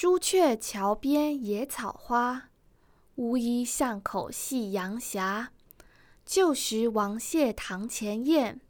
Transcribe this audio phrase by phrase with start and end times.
[0.00, 2.50] 朱雀桥边野草花，
[3.16, 5.48] 乌衣巷口夕阳斜。
[6.24, 8.60] 旧时王谢堂前燕。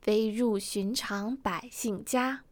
[0.00, 2.44] 飞入寻常百姓家。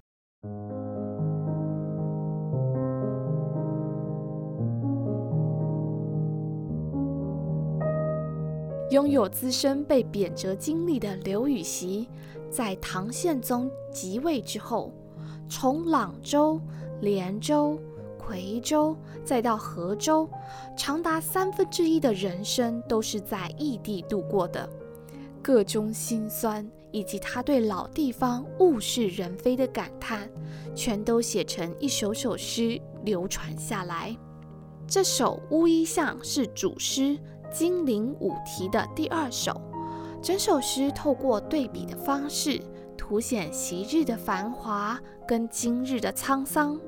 [8.90, 12.06] 拥有资深被贬谪经历的刘禹锡，
[12.51, 14.92] 在唐宪宗即位之后，
[15.48, 16.60] 从朗州、
[17.01, 17.80] 连州、
[18.34, 20.28] 夔州，再到河州，
[20.77, 24.68] 长达三分之一的人生都是在异地度过的。
[25.43, 30.29] 个中辛酸，以及他对老地方物是人非的感叹，
[30.74, 34.16] 全都写成一首首诗流传下来。
[34.87, 37.02] 这首《乌衣巷》是主诗
[37.52, 39.60] 《金陵五题》的第二首。
[40.21, 42.60] 整首诗透过对比的方式，
[42.96, 46.79] 凸显昔日的繁华跟今日的沧桑，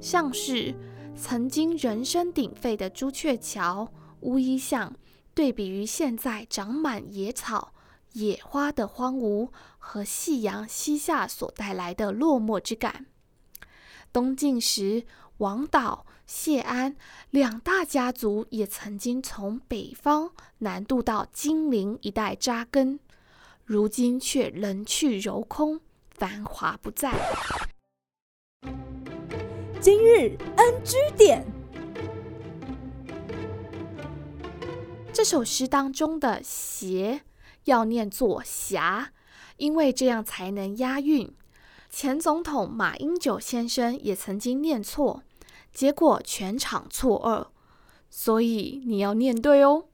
[0.00, 0.74] 像是
[1.14, 4.94] 曾经人声鼎沸的朱雀桥、乌衣巷，
[5.34, 7.74] 对比于现在长满野草。
[8.14, 13.06] 野花的荒芜和夕阳西下所带来的落寞之感。
[14.12, 15.04] 东晋时，
[15.36, 16.96] 王导、谢安
[17.30, 22.98] 两大家族也曾经从北方南渡到金陵一带扎根，
[23.64, 27.12] 如今却人去楼空，繁华不再。
[29.82, 31.42] 今日 NG 点，
[35.10, 37.22] 这首诗当中的“斜”。
[37.64, 39.12] 要念作霞，
[39.56, 41.34] 因为这样才能押韵。
[41.88, 45.22] 前总统马英九先生也曾经念错，
[45.72, 47.46] 结果全场错愕，
[48.10, 49.84] 所以你要念对哦。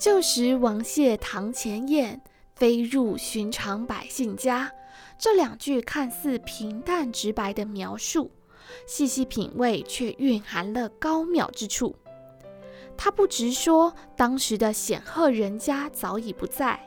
[0.00, 2.22] 旧时王谢堂前燕，
[2.54, 4.72] 飞入寻常百姓家。
[5.18, 8.30] 这两句看似平淡直白的描述，
[8.86, 11.94] 细细品味却蕴含了高妙之处。
[12.96, 16.80] 他不直说当时的显赫人家早已不在，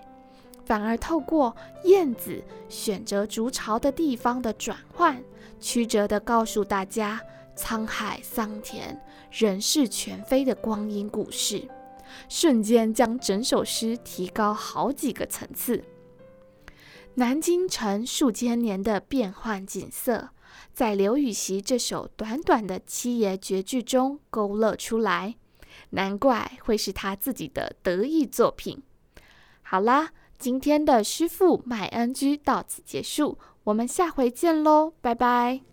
[0.65, 5.23] 反而透过燕子选择筑巢的地方的转换，
[5.59, 7.21] 曲折地告诉大家
[7.55, 8.99] 沧海桑田、
[9.29, 11.69] 人事全非的光阴故事，
[12.29, 15.83] 瞬间将整首诗提高好几个层次。
[17.15, 20.29] 南京城数千年的变幻景色，
[20.73, 25.35] 在刘禹锡这首短短的七言绝句中勾勒出来，
[25.91, 28.81] 难怪会是他自己的得意作品。
[29.61, 35.72] 好啦，今天的师傅麦恩居到此结束，我们下回见喽，拜拜！